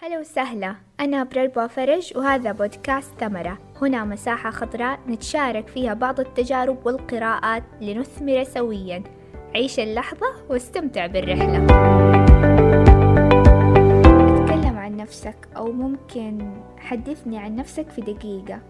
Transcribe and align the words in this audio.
هلا 0.00 0.18
وسهلا 0.18 0.74
أنا 1.00 1.24
برلبا 1.24 1.66
فرج 1.66 2.12
وهذا 2.16 2.52
بودكاست 2.52 3.10
ثمرة. 3.20 3.58
هنا 3.82 4.04
مساحة 4.04 4.50
خضراء 4.50 5.00
نتشارك 5.08 5.68
فيها 5.68 5.94
بعض 5.94 6.20
التجارب 6.20 6.86
والقراءات 6.86 7.62
لنثمر 7.80 8.44
سويا. 8.44 9.02
عيش 9.54 9.80
اللحظة 9.80 10.26
واستمتع 10.50 11.06
بالرحلة. 11.06 11.66
تكلم 14.46 14.78
عن 14.78 14.96
نفسك 14.96 15.48
أو 15.56 15.72
ممكن 15.72 16.52
حدثني 16.78 17.38
عن 17.38 17.56
نفسك 17.56 17.88
في 17.88 18.00
دقيقة. 18.00 18.60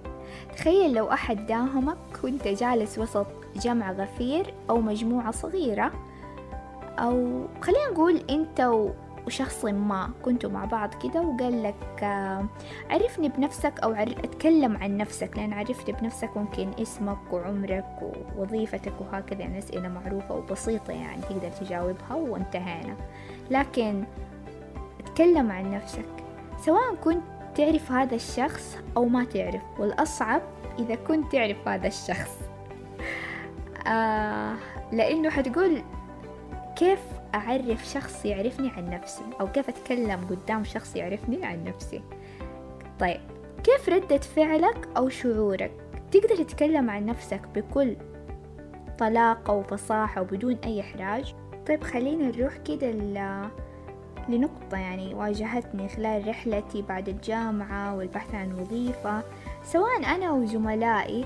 تخيل 0.57 0.95
لو 0.95 1.13
أحد 1.13 1.47
داهمك 1.47 2.25
وأنت 2.25 2.49
جالس 2.49 2.99
وسط 2.99 3.27
جمع 3.57 3.93
غفير 3.93 4.55
أو 4.71 4.81
مجموعة 4.81 5.31
صغيرة. 5.31 5.93
أو 6.99 7.47
خلينا 7.63 7.91
نقول 7.93 8.23
أنت 8.31 8.61
وشخص 9.29 9.65
ما 9.65 10.11
كنتوا 10.23 10.51
مع 10.51 10.65
بعض 10.65 10.95
كده 10.95 11.21
وقال 11.21 11.63
لك 11.63 12.03
آه، 12.03 12.47
عرفني 12.91 13.29
بنفسك 13.29 13.81
أو 13.81 13.93
أتكلم 13.93 14.77
عن 14.77 14.97
نفسك 14.97 15.37
لأن 15.37 15.53
عرفني 15.53 15.95
بنفسك 16.01 16.37
ممكن 16.37 16.71
اسمك 16.83 17.33
وعمرك 17.33 17.87
ووظيفتك 18.37 18.93
وهكذا 19.01 19.41
يعني 19.41 19.59
أسئلة 19.59 19.89
معروفة 19.89 20.35
وبسيطة 20.35 20.93
يعني 20.93 21.23
تقدر 21.23 21.49
تجاوبها 21.49 22.15
وانتهينا. 22.15 22.97
لكن 23.51 24.05
اتكلم 25.01 25.53
عن 25.53 25.71
نفسك. 25.71 26.09
سواء 26.59 26.95
كنت 26.95 27.23
تعرف 27.55 27.93
هذا 27.93 28.15
الشخص 28.15 28.79
أو 28.97 29.05
ما 29.05 29.25
تعرف 29.25 29.63
والأصعب 29.79 30.43
إذا 30.79 30.95
كنت 30.95 31.33
تعرف 31.33 31.69
هذا 31.69 31.87
الشخص. 31.87 32.39
آه 33.87 34.55
لأنه 34.93 35.31
حتقول 35.31 35.83
كيف 36.77 37.18
أعرف 37.35 37.89
شخص 37.89 38.25
يعرفني 38.25 38.71
عن 38.71 38.91
نفسي 38.91 39.25
أو 39.41 39.53
كيف 39.53 39.69
أتكلم 39.69 40.21
قدام 40.31 40.65
شخص 40.65 40.97
يعرفني 40.97 41.47
عن 41.47 41.65
نفسي. 41.65 42.03
طيب 43.01 43.21
كيف 43.65 43.89
ردة 43.89 44.19
فعلك 44.19 44.89
أو 44.97 45.09
شعورك؟ 45.09 45.71
تقدر 46.11 46.37
تتكلم 46.37 46.91
عن 46.91 47.07
نفسك 47.07 47.41
بكل 47.55 47.97
طلاقة 48.99 49.53
وفصاحة 49.53 50.21
وبدون 50.21 50.57
أي 50.65 50.81
إحراج؟ 50.81 51.35
طيب 51.67 51.85
خلينا 51.85 52.37
نروح 52.37 52.57
كده 52.57 52.91
لنقطة 54.29 54.77
يعني 54.77 55.15
واجهتني 55.15 55.89
خلال 55.89 56.29
رحلتي 56.29 56.83
بعد 56.83 57.09
الجامعة 57.09 57.97
والبحث 57.97 58.35
عن 58.35 58.53
وظيفة. 58.53 59.23
سواء 59.65 60.15
أنا 60.15 60.31
وزملائي 60.31 61.25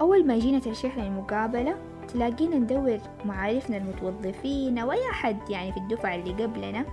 أول 0.00 0.26
ما 0.26 0.38
جينا 0.38 0.58
ترشيح 0.58 0.98
للمقابلة 0.98 1.76
تلاقينا 2.08 2.56
ندور 2.56 2.98
معارفنا 3.24 3.76
المتوظفين 3.76 4.78
أو 4.78 4.92
أي 4.92 5.10
أحد 5.10 5.50
يعني 5.50 5.72
في 5.72 5.78
الدفعة 5.78 6.14
اللي 6.14 6.44
قبلنا 6.44 6.84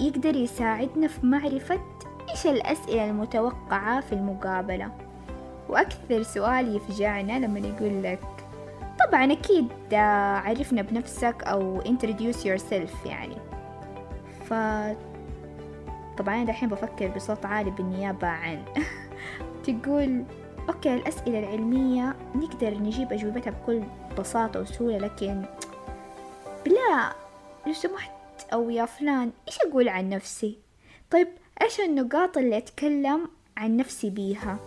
يقدر 0.00 0.36
يساعدنا 0.36 1.08
في 1.08 1.26
معرفة 1.26 1.80
إيش 2.30 2.46
الأسئلة 2.46 3.10
المتوقعة 3.10 4.00
في 4.00 4.12
المقابلة. 4.12 4.90
وأكثر 5.68 6.22
سؤال 6.22 6.76
يفجعنا 6.76 7.38
لما 7.38 7.58
يقول 7.58 8.02
لك 8.02 8.20
طبعا 9.06 9.32
أكيد 9.32 9.68
عرفنا 10.44 10.82
بنفسك 10.82 11.42
أو 11.44 11.80
introduce 11.80 12.44
yourself 12.44 13.06
يعني. 13.06 13.36
ف 14.44 14.54
طبعا 16.18 16.34
أنا 16.34 16.44
دحين 16.44 16.68
بفكر 16.68 17.08
بصوت 17.08 17.46
عالي 17.46 17.70
بالنيابة 17.70 18.26
عن 18.26 18.62
تقول 19.64 20.24
أوكي 20.68 20.94
الأسئلة 20.94 21.38
العلمية 21.38 22.16
نقدر 22.34 22.78
نجيب 22.78 23.12
أجوبتها 23.12 23.50
بكل 23.50 23.82
بساطة 24.18 24.60
وسهولة 24.60 24.98
لكن 24.98 25.42
بلا 26.64 27.12
لو 27.66 27.72
سمحت 27.72 28.12
أو 28.52 28.70
يا 28.70 28.84
فلان 28.84 29.30
إيش 29.48 29.58
أقول 29.60 29.88
عن 29.88 30.08
نفسي؟ 30.08 30.58
طيب 31.10 31.28
إيش 31.62 31.80
النقاط 31.80 32.38
اللي 32.38 32.56
أتكلم 32.56 33.28
عن 33.56 33.76
نفسي 33.76 34.10
بيها؟ 34.10 34.58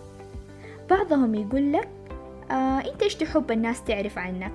بعضهم 0.90 1.36
يقول 1.36 1.74
لك 1.74 1.90
آه 2.52 2.80
أنت 2.80 3.04
إيش 3.04 3.16
تحب 3.16 3.52
الناس 3.52 3.84
تعرف 3.84 4.18
عنك؟ 4.18 4.54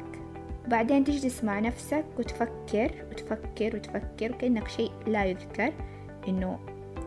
بعدين 0.69 1.05
تجلس 1.05 1.45
مع 1.45 1.61
نفسك 1.61 2.05
وتفكر 2.19 2.91
وتفكر 3.11 3.77
وتفكر 3.77 4.33
كأنك 4.33 4.69
شيء 4.69 4.93
لا 5.07 5.25
يذكر 5.25 5.73
إنه 6.29 6.59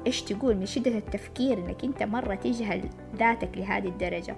إيش 0.08 0.22
تقول 0.22 0.56
من 0.56 0.66
شدة 0.66 0.98
التفكير 0.98 1.58
إنك 1.58 1.84
أنت 1.84 2.04
مرة 2.04 2.36
تجهل 2.36 2.90
ذاتك 3.16 3.58
لهذه 3.58 3.88
الدرجة. 3.88 4.36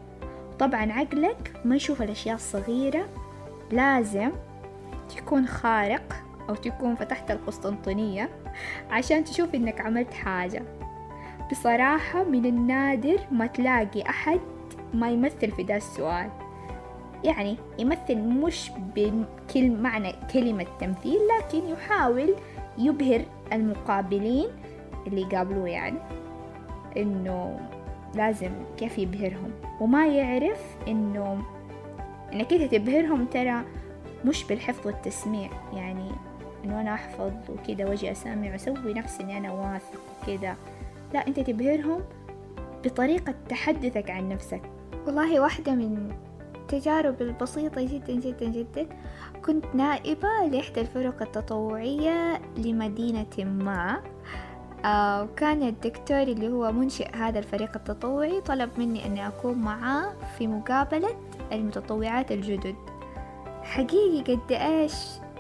طبعا 0.60 0.92
عقلك 0.92 1.54
ما 1.66 1.76
يشوف 1.76 2.02
الأشياء 2.02 2.36
الصغيرة 2.36 3.10
لازم 3.72 4.32
تكون 5.16 5.48
خارق 5.48 6.14
أو 6.50 6.56
تكون 6.56 6.96
فتحت 6.96 7.32
القسطنطينية 7.32 8.30
عشان 8.92 9.24
تشوف 9.24 9.56
إنك 9.56 9.82
عملت 9.82 10.14
حاجة. 10.14 10.64
بصراحة 11.52 12.24
من 12.24 12.46
النادر 12.46 13.20
ما 13.32 13.48
تلاقي 13.48 14.02
أحد 14.10 14.40
ما 14.94 15.10
يمثل 15.10 15.52
في 15.52 15.64
ذا 15.64 15.76
السؤال. 15.76 16.30
يعني 17.24 17.58
يمثل 17.80 18.18
مش 18.18 18.72
بكل 18.96 19.72
معنى 19.72 20.14
كلمة 20.34 20.66
تمثيل 20.80 21.20
لكن 21.38 21.68
يحاول 21.68 22.36
يبهر 22.78 23.22
المقابلين 23.54 24.48
اللي 25.08 25.22
يقابلوه 25.22 25.70
يعني. 25.70 26.00
إنه 26.98 27.60
لازم 28.16 28.52
كيف 28.78 28.98
يبهرهم. 28.98 29.52
وما 29.82 30.08
يعرف 30.08 30.60
إنه 30.88 31.44
إنك 32.34 32.54
أنت 32.54 32.76
تبهرهم 32.76 33.26
ترى 33.26 33.62
مش 34.26 34.44
بالحفظ 34.44 34.88
والتسميع. 34.88 35.50
يعني 35.74 36.12
إنه 36.66 36.82
أنا 36.82 36.94
أحفظ 36.94 37.32
وكذا 37.50 37.86
وأجي 37.86 38.12
أسمع 38.12 38.52
وأسوي 38.52 38.94
نفسي 38.94 39.24
إني 39.24 39.38
أنا 39.38 39.52
واثق 39.52 40.02
وكذا. 40.24 40.56
لا 41.14 41.28
أنت 41.28 41.40
تبهرهم 41.40 42.02
بطريقة 42.84 43.34
تحدثك 43.50 44.10
عن 44.10 44.30
نفسك. 44.30 44.62
والله 45.08 45.40
واحدة 45.40 45.76
من 45.76 46.12
التجارب 46.56 47.22
البسيطة 47.22 47.82
جدا 47.82 48.14
جدا 48.14 48.46
جدا 48.46 48.88
كنت 49.46 49.66
نائبة 49.74 50.30
لإحدى 50.52 50.82
الفرق 50.82 51.22
التطوعية 51.22 52.42
لمدينة 52.58 53.38
ما. 53.40 54.02
آه، 54.86 55.24
وكان 55.24 55.64
الدكتور 55.64 56.22
اللي 56.22 56.48
هو 56.48 56.72
منشئ 56.72 57.16
هذا 57.16 57.40
الفريق 57.40 57.72
التطوعي 57.76 58.42
طلب 58.42 58.70
مني 58.78 59.06
أني 59.06 59.28
أكون 59.28 59.58
معاه 59.58 60.14
في 60.38 60.48
مقابلة 60.48 61.16
المتطوعات 61.52 62.32
الجدد. 62.32 62.76
حقيقي 63.64 64.36
قد 64.36 64.52
إيش 64.52 64.94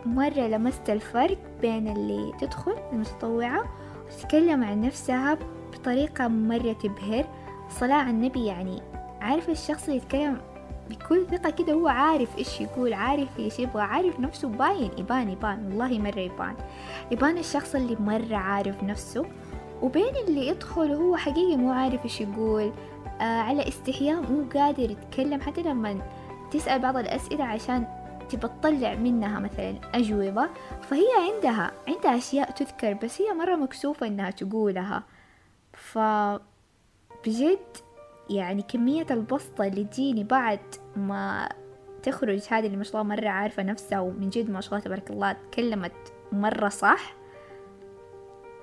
مرة 0.05 0.47
لمست 0.47 0.89
الفرق 0.89 1.38
بين 1.61 1.88
اللي 1.88 2.34
تدخل 2.39 2.75
المتطوعة 2.91 3.66
وتتكلم 4.07 4.63
عن 4.63 4.81
نفسها 4.81 5.38
بطريقة 5.73 6.28
مرة 6.28 6.73
تبهر. 6.73 7.25
صلاة 7.69 7.95
على 7.95 8.09
النبي 8.09 8.45
يعني 8.45 8.81
عارف 9.22 9.50
الشخص 9.50 9.84
اللي 9.84 9.97
يتكلم 9.97 10.41
بكل 10.90 11.25
ثقة 11.31 11.50
كده 11.50 11.73
هو 11.73 11.88
عارف 11.88 12.38
إيش 12.38 12.62
يقول 12.62 12.94
عارف 12.94 13.40
إيش 13.40 13.59
يبغى 13.59 13.81
عارف 13.81 14.19
نفسه 14.19 14.47
باين 14.47 14.91
يبان 14.97 15.29
يبان 15.29 15.66
والله 15.66 16.00
مرة 16.00 16.19
يبان. 16.19 16.56
يبان 17.12 17.38
الشخص 17.38 17.75
اللي 17.75 17.96
مرة 18.00 18.35
عارف 18.35 18.84
نفسه 18.84 19.25
وبين 19.81 20.16
اللي 20.28 20.47
يدخل 20.47 20.91
وهو 20.91 21.16
حقيقي 21.16 21.57
مو 21.57 21.72
عارف 21.72 22.03
إيش 22.03 22.22
يقول. 22.22 22.72
آه 23.22 23.23
على 23.41 23.68
استحياء 23.68 24.22
مو 24.22 24.46
قادر 24.53 24.91
يتكلم 24.91 25.41
حتى 25.41 25.62
لما 25.62 26.01
تسأل 26.51 26.79
بعض 26.79 26.97
الأسئلة 26.97 27.44
عشان 27.44 27.88
تبى 28.29 28.47
تطلع 28.47 28.96
منها 28.96 29.40
مثلا 29.40 29.75
أجوبة 29.94 30.50
فهي 30.81 31.07
عندها 31.34 31.72
عندها 31.88 32.17
أشياء 32.17 32.52
تذكر 32.52 32.94
بس 32.94 33.22
هي 33.22 33.34
مرة 33.34 33.56
مكسوفة 33.56 34.07
إنها 34.07 34.31
تقولها. 34.31 35.03
ف 35.73 35.97
بجد 37.25 37.78
يعني 38.30 38.62
كمية 38.62 39.06
البسطة 39.12 39.68
اللي 39.68 39.84
تجيني 39.84 40.24
بعد 40.24 40.59
ما 40.96 41.50
تخرج 42.03 42.41
هذه 42.50 42.66
اللي 42.66 42.78
ما 42.78 42.84
شاء 42.84 43.02
الله 43.02 43.16
مرة 43.16 43.30
عارفة 43.30 43.63
نفسها 43.63 44.00
ومن 44.00 44.30
جد 44.30 44.50
ما 44.50 44.62
شاء 44.62 44.74
الله 44.74 44.86
تبارك 44.86 45.12
الله 45.12 45.36
تكلمت 45.52 46.13
مرة 46.31 46.69
صح 46.69 47.16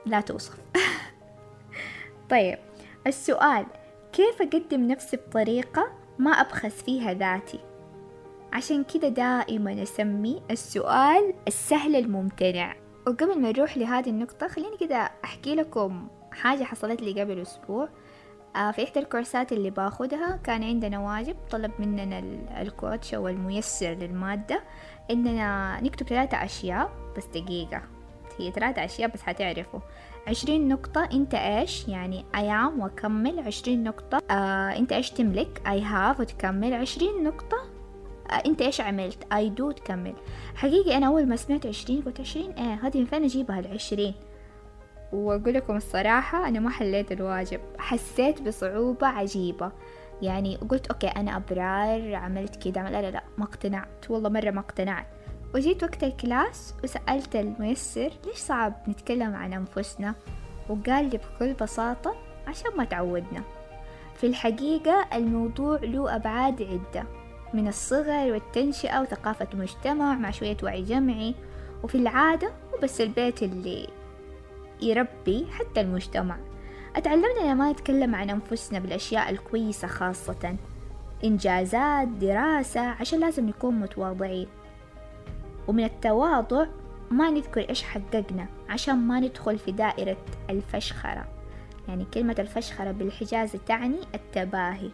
لا 0.06 0.20
توصف. 0.20 0.58
طيب 2.30 2.58
السؤال 3.06 3.66
كيف 4.12 4.42
أقدم 4.42 4.86
نفسي 4.86 5.16
بطريقة 5.16 5.92
ما 6.18 6.30
أبخس 6.30 6.82
فيها 6.82 7.14
ذاتي؟ 7.14 7.60
عشان 8.52 8.84
كده 8.84 9.08
دائما 9.08 9.82
أسمي 9.82 10.42
السؤال 10.50 11.34
السهل 11.48 11.96
الممتنع. 11.96 12.76
وقبل 13.06 13.40
ما 13.40 13.50
نروح 13.52 13.76
لهذه 13.76 14.10
النقطة 14.10 14.48
خليني 14.48 14.76
كده 14.76 15.10
أحكي 15.24 15.54
لكم 15.54 16.08
حاجة 16.32 16.64
حصلت 16.64 17.02
لي 17.02 17.20
قبل 17.20 17.42
أسبوع. 17.42 17.88
في 18.52 18.84
إحدى 18.84 19.00
الكورسات 19.00 19.52
اللي 19.52 19.70
باخدها 19.70 20.36
كان 20.44 20.64
عندنا 20.64 20.98
واجب 20.98 21.36
طلب 21.50 21.70
مننا 21.78 22.18
الكوتش 22.62 23.14
أو 23.14 23.28
الميسر 23.28 23.90
للمادة 23.90 24.62
إننا 25.10 25.80
نكتب 25.80 26.06
ثلاثة 26.06 26.44
أشياء 26.44 26.90
بس 27.16 27.26
دقيقة. 27.26 27.82
هي 28.38 28.50
ثلاثة 28.50 28.84
أشياء 28.84 29.10
بس 29.10 29.22
حتعرفوا 29.22 29.80
عشرين 30.28 30.68
نقطة 30.68 31.08
أنت 31.12 31.34
إيش؟ 31.34 31.88
يعني 31.88 32.24
I 32.34 32.38
am 32.38 32.80
وأكمل 32.80 33.40
عشرين 33.40 33.84
نقطة. 33.84 34.18
آه 34.30 34.76
أنت 34.78 34.92
إيش 34.92 35.10
تملك؟ 35.10 35.62
I 35.66 35.82
have 35.92 36.20
وتكمل. 36.20 36.74
عشرين 36.74 37.22
نقطة 37.24 37.56
آه 38.30 38.42
أنت 38.46 38.62
إيش 38.62 38.80
عملت؟ 38.80 39.24
I 39.34 39.60
do 39.60 39.74
تكمل 39.74 40.14
حقيقي 40.54 40.96
أنا 40.96 41.06
أول 41.06 41.26
ما 41.28 41.36
سمعت 41.36 41.66
عشرين 41.66 42.02
قلت 42.02 42.20
عشرين 42.20 42.50
إيه 42.50 42.74
هذه 42.86 42.98
من 42.98 43.04
فين 43.06 43.24
أجيبها؟ 43.24 43.60
العشرين. 43.60 44.14
وأقول 45.12 45.54
لكم 45.54 45.76
الصراحة 45.76 46.48
أنا 46.48 46.60
ما 46.60 46.70
حليت 46.70 47.12
الواجب 47.12 47.60
حسيت 47.78 48.42
بصعوبة 48.42 49.06
عجيبة. 49.06 49.72
يعني 50.22 50.56
قلت 50.56 50.86
okay 50.86 51.06
أنا 51.06 51.36
أبرار 51.36 52.14
عملت 52.14 52.64
كده 52.64 52.90
لا 52.90 53.02
لا 53.02 53.10
لا 53.10 53.22
ما 53.38 53.44
اقتنعت 53.44 54.10
والله 54.10 54.28
مرة 54.28 54.50
ما 54.50 54.60
اقتنعت. 54.60 55.06
وجيت 55.54 55.82
وقت 55.82 56.04
ال 56.04 56.16
class 56.16 56.74
وسألت 56.84 57.36
الميسر 57.36 58.10
ليش 58.26 58.36
صعب 58.36 58.74
نتكلم 58.88 59.34
عن 59.34 59.52
أنفسنا؟ 59.52 60.14
وقال 60.68 61.10
لي 61.10 61.18
بكل 61.18 61.54
بساطة 61.54 62.14
عشان 62.46 62.70
ما 62.76 62.84
تعودنا. 62.84 63.42
في 64.14 64.26
الحقيقة 64.26 65.08
الموضوع 65.14 65.78
له 65.82 66.16
أبعاد 66.16 66.62
عدة 66.62 67.06
من 67.54 67.68
الصغر 67.68 68.32
والتنشئة 68.32 69.00
وثقافة 69.00 69.48
مجتمع 69.54 70.14
مع 70.14 70.30
شوية 70.30 70.56
وعي 70.62 70.82
جمعي 70.82 71.34
وفي 71.82 71.94
العادة 71.94 72.48
مو 72.48 72.78
بس 72.82 73.00
البيت 73.00 73.42
اللي 73.42 73.88
يربي 74.82 75.46
حتى 75.50 75.80
المجتمع. 75.80 76.36
أتعلمنا 76.96 77.52
لما 77.52 77.72
نتكلم 77.72 78.14
عن 78.14 78.30
أنفسنا 78.30 78.78
بالأشياء 78.78 79.30
الكويسة 79.30 79.88
خاصة. 79.88 80.56
إنجازات 81.24 82.08
دراسة 82.08 82.80
عشان 82.80 83.20
لازم 83.20 83.48
نكون 83.48 83.74
متواضعين. 83.74 84.48
ومن 85.68 85.84
التواضع 85.84 86.66
ما 87.10 87.30
نذكر 87.30 87.68
إيش 87.68 87.82
حققنا 87.82 88.46
عشان 88.68 88.94
ما 88.94 89.20
ندخل 89.20 89.58
في 89.58 89.72
دائرة 89.72 90.16
الفشخرة. 90.50 91.24
يعني 91.88 92.06
كلمة 92.14 92.36
الفشخرة 92.38 92.90
بالحجاز 92.90 93.56
تعني 93.66 93.98
التباهي. 94.14 94.90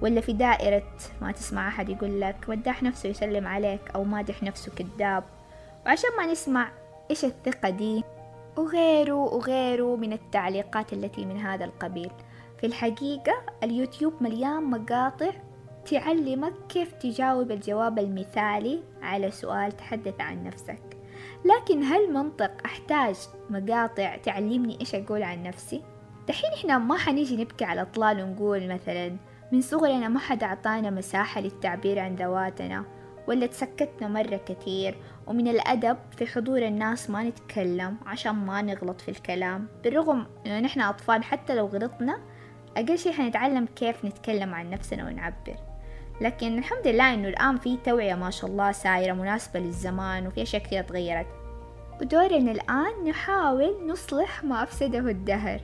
ولا 0.00 0.20
في 0.20 0.32
دائرة 0.32 0.88
ما 1.22 1.32
تسمع 1.32 1.68
أحد 1.68 1.88
يقول 1.88 2.20
لك 2.20 2.36
مدح 2.48 2.82
نفسه 2.82 3.08
يسلم 3.08 3.46
عليك 3.46 3.80
أو 3.94 4.04
مادح 4.04 4.42
نفسه 4.42 4.72
كذاب. 4.72 5.24
وعشان 5.86 6.10
ما 6.18 6.26
نسمع 6.26 6.70
إيش 7.10 7.24
الثقة 7.24 7.70
دي؟ 7.70 8.04
وغيره 8.58 9.14
وغيره 9.14 9.96
من 9.96 10.12
التعليقات 10.12 10.92
التي 10.92 11.26
من 11.26 11.36
هذا 11.36 11.64
القبيل 11.64 12.10
في 12.60 12.66
الحقيقة 12.66 13.32
اليوتيوب 13.62 14.12
مليان 14.20 14.64
مقاطع 14.64 15.30
تعلمك 15.90 16.52
كيف 16.68 16.92
تجاوب 16.92 17.50
الجواب 17.50 17.98
المثالي 17.98 18.82
على 19.02 19.30
سؤال 19.30 19.76
تحدث 19.76 20.20
عن 20.20 20.44
نفسك 20.44 20.98
لكن 21.44 21.82
هل 21.82 22.12
منطق 22.12 22.50
أحتاج 22.64 23.16
مقاطع 23.50 24.16
تعلمني 24.16 24.80
إيش 24.80 24.94
أقول 24.94 25.22
عن 25.22 25.42
نفسي؟ 25.42 25.82
دحين 26.28 26.50
إحنا 26.52 26.78
ما 26.78 26.96
حنيجي 26.96 27.36
نبكي 27.36 27.64
على 27.64 27.84
طلال 27.84 28.22
ونقول 28.22 28.68
مثلا 28.68 29.16
من 29.52 29.60
صغرنا 29.60 30.08
ما 30.08 30.18
حد 30.18 30.42
أعطانا 30.42 30.90
مساحة 30.90 31.40
للتعبير 31.40 31.98
عن 31.98 32.14
ذواتنا 32.14 32.84
ولا 33.28 33.46
تسكتنا 33.46 34.08
مرة 34.08 34.36
كتير 34.36 34.96
ومن 35.28 35.48
الأدب 35.48 35.96
في 36.16 36.26
حضور 36.26 36.58
الناس 36.58 37.10
ما 37.10 37.22
نتكلم 37.22 37.96
عشان 38.06 38.32
ما 38.34 38.62
نغلط 38.62 39.00
في 39.00 39.10
الكلام. 39.10 39.66
بالرغم 39.84 40.26
إنه 40.46 40.60
نحن 40.60 40.80
أطفال 40.80 41.24
حتى 41.24 41.54
لو 41.54 41.66
غلطنا 41.66 42.18
أقل 42.76 42.98
شي 42.98 43.12
حنتعلم 43.12 43.66
كيف 43.76 44.04
نتكلم 44.04 44.54
عن 44.54 44.70
نفسنا 44.70 45.06
ونعبر. 45.06 45.56
لكن 46.20 46.58
الحمد 46.58 46.86
لله 46.86 47.14
إنه 47.14 47.28
الآن 47.28 47.56
في 47.56 47.76
توعية 47.76 48.14
ما 48.14 48.30
شاء 48.30 48.50
الله 48.50 48.72
سايرة 48.72 49.12
مناسبة 49.12 49.60
للزمان 49.60 50.26
وفي 50.26 50.42
أشياء 50.42 50.62
كثير 50.62 50.82
تغيرت. 50.82 51.26
ودورنا 52.00 52.50
الآن 52.50 53.08
نحاول 53.08 53.86
نصلح 53.86 54.44
ما 54.44 54.62
أفسده 54.62 54.98
الدهر. 54.98 55.60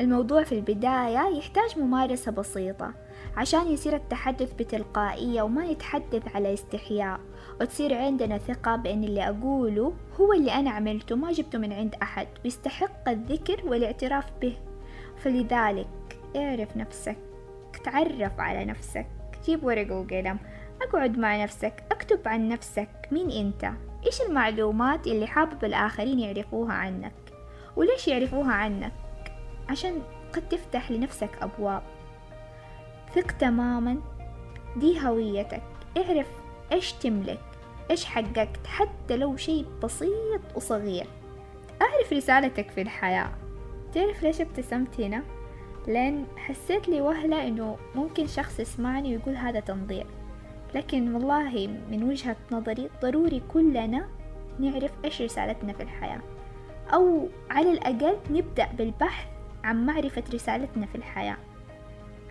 الموضوع 0.00 0.42
في 0.42 0.52
البداية 0.52 1.38
يحتاج 1.38 1.78
ممارسة 1.78 2.32
بسيطة 2.32 2.94
عشان 3.36 3.72
يصير 3.72 3.96
التحدث 3.96 4.52
بتلقائية 4.52 5.42
وما 5.42 5.72
نتحدث 5.72 6.36
على 6.36 6.54
استحياء. 6.54 7.20
وتصير 7.60 7.94
عندنا 7.94 8.38
ثقة 8.38 8.76
بأن 8.76 9.04
اللي 9.04 9.28
أقوله 9.28 9.92
هو 10.20 10.32
اللي 10.32 10.52
أنا 10.52 10.70
عملته 10.70 11.16
ما 11.16 11.32
جبته 11.32 11.58
من 11.58 11.72
عند 11.72 11.94
أحد. 12.02 12.28
ويستحق 12.44 13.08
الذكر 13.08 13.60
والاعتراف 13.64 14.24
به. 14.40 14.56
فلذلك 15.16 16.18
اعرف 16.36 16.76
نفسك 16.76 17.16
تعرف 17.84 18.40
على 18.40 18.64
نفسك. 18.64 19.06
جيب 19.44 19.64
ورقة 19.64 20.00
وقلم 20.00 20.38
أقعد 20.82 21.18
مع 21.18 21.42
نفسك 21.42 21.84
أكتب 21.92 22.28
عن 22.28 22.48
نفسك. 22.48 22.88
مين 23.12 23.30
أنت؟ 23.30 23.72
إيش 24.06 24.20
المعلومات 24.20 25.06
اللي 25.06 25.26
حابب 25.26 25.64
الآخرين 25.64 26.18
يعرفوها 26.18 26.72
عنك؟ 26.72 27.12
وليش 27.76 28.08
يعرفوها 28.08 28.52
عنك؟ 28.52 28.92
عشان 29.68 30.02
قد 30.32 30.48
تفتح 30.48 30.90
لنفسك 30.90 31.30
أبواب. 31.42 31.82
ثق 33.14 33.30
تماما. 33.30 33.96
دي 34.76 35.00
هويتك. 35.06 35.62
اعرف 35.96 36.26
إيش 36.72 36.92
تملك. 36.92 37.49
إيش 37.90 38.04
حققت 38.04 38.66
حتى 38.66 39.16
لو 39.16 39.36
شيء 39.36 39.66
بسيط 39.82 40.40
وصغير. 40.54 41.06
أعرف 41.82 42.12
رسالتك 42.12 42.70
في 42.70 42.82
الحياة. 42.82 43.30
تعرف 43.94 44.22
ليش 44.22 44.40
ابتسمت 44.40 45.00
هنا؟ 45.00 45.22
لأن 45.86 46.26
حسيت 46.36 46.88
لي 46.88 47.00
وهلة 47.00 47.48
إنه 47.48 47.76
ممكن 47.94 48.26
شخص 48.26 48.60
يسمعني 48.60 49.16
ويقول 49.16 49.36
هذا 49.36 49.60
تنظير. 49.60 50.06
لكن 50.74 51.14
والله 51.14 51.66
من 51.90 52.02
وجهة 52.02 52.36
نظري 52.52 52.90
ضروري 53.02 53.42
كلنا 53.52 54.08
نعرف 54.58 54.90
إيش 55.04 55.22
رسالتنا 55.22 55.72
في 55.72 55.82
الحياة. 55.82 56.20
أو 56.94 57.28
على 57.50 57.72
الأقل 57.72 58.16
نبدأ 58.30 58.68
بالبحث 58.78 59.26
عن 59.64 59.86
معرفة 59.86 60.22
رسالتنا 60.34 60.86
في 60.86 60.94
الحياة. 60.94 61.36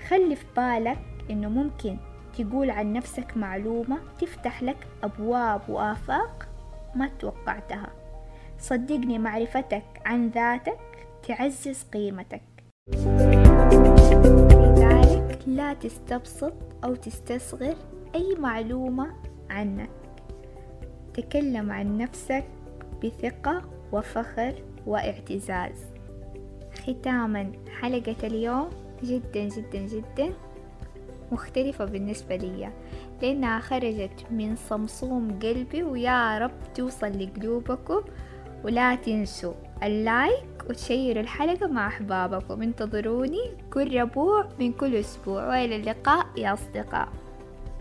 خلي 0.07 0.35
في 0.35 0.45
بالك 0.57 0.99
إنه 1.29 1.49
ممكن 1.49 1.97
تقول 2.37 2.69
عن 2.69 2.93
نفسك 2.93 3.37
معلومة 3.37 3.99
تفتح 4.21 4.63
لك 4.63 4.87
أبواب 5.03 5.61
وآفاق 5.69 6.47
ما 6.95 7.09
توقعتها. 7.19 7.89
صدقني 8.59 9.19
معرفتك 9.19 9.83
عن 10.05 10.29
ذاتك 10.29 10.79
تعزز 11.27 11.83
قيمتك. 11.93 12.41
لذلك 14.53 15.39
لا 15.47 15.73
تستبسط 15.73 16.53
أو 16.83 16.95
تستصغر 16.95 17.75
أي 18.15 18.35
معلومة 18.39 19.13
عنك. 19.49 19.89
تكلم 21.13 21.71
عن 21.71 21.97
نفسك 21.97 22.45
بثقة 23.03 23.61
وفخر 23.91 24.53
واعتزاز. 24.85 25.85
ختاما 26.73 27.51
حلقة 27.81 28.27
اليوم 28.27 28.69
جدا 29.03 29.47
جدا 29.47 29.79
جدا 29.79 30.33
مختلفة 31.31 31.85
بالنسبة 31.85 32.35
لي 32.35 32.69
لأنها 33.21 33.59
خرجت 33.59 34.25
من 34.31 34.55
صمصوم 34.55 35.39
قلبي 35.39 35.83
ويا 35.83 36.37
رب 36.37 36.73
توصل 36.75 37.19
لقلوبكم 37.19 38.01
ولا 38.63 38.95
تنسوا 38.95 39.53
اللايك 39.83 40.65
وتشيروا 40.69 41.21
الحلقة 41.21 41.67
مع 41.67 41.87
أحبابكم. 41.87 42.61
انتظروني 42.61 43.57
كل 43.73 43.99
ربوع 43.99 44.49
من 44.59 44.73
كل 44.73 44.95
أسبوع 44.95 45.47
وإلى 45.47 45.75
اللقاء 45.75 46.25
يا 46.37 46.53
أصدقاء. 46.53 47.09